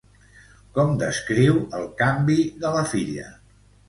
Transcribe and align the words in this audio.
Com 0.77 0.95
descriu 1.01 1.59
el 1.79 1.85
canvi 1.99 2.39
de 2.65 2.73
la 2.77 2.81
filla? 2.95 3.27